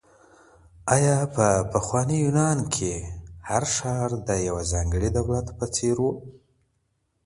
آیا 0.95 1.17
په 1.35 1.45
پخواني 1.73 2.17
یونان 2.25 2.59
کي 2.73 2.93
هر 3.49 3.63
ښار 3.75 4.09
د 4.27 4.29
یوه 4.47 4.63
ځانګړي 4.71 5.09
دولت 5.17 5.47
په 5.57 5.65
څېر 5.75 5.97
و؟ 6.03 6.07